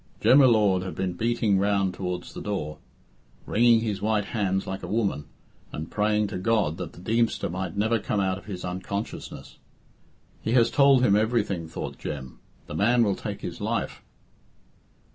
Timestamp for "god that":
6.39-6.93